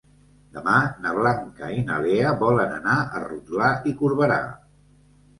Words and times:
Demà 0.53 0.75
na 1.01 1.09
Blanca 1.17 1.67
i 1.79 1.83
na 1.89 1.97
Lea 2.05 2.31
volen 2.43 2.73
anar 2.77 2.95
a 3.03 3.21
Rotglà 3.25 3.67
i 3.91 3.93
Corberà. 4.01 4.39